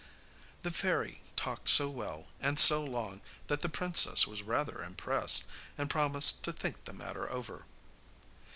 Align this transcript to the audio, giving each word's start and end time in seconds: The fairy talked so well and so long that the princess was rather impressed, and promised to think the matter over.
The 0.63 0.71
fairy 0.71 1.21
talked 1.35 1.69
so 1.69 1.87
well 1.87 2.29
and 2.39 2.57
so 2.57 2.83
long 2.83 3.21
that 3.45 3.59
the 3.59 3.69
princess 3.69 4.25
was 4.25 4.41
rather 4.41 4.81
impressed, 4.81 5.43
and 5.77 5.91
promised 5.91 6.43
to 6.45 6.51
think 6.51 6.85
the 6.85 6.93
matter 6.93 7.29
over. 7.29 7.67